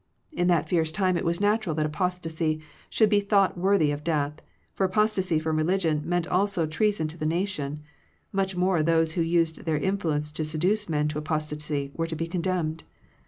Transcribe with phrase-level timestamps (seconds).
[0.31, 2.59] In that fierce time it was natural that apostasy
[2.89, 4.41] should be thought worthy of death;
[4.73, 7.83] for apostasy from religion meant also treason to the nation:
[8.31, 12.25] much more those who used their influence to seduce men to apostasy were to be
[12.25, 12.83] condemned.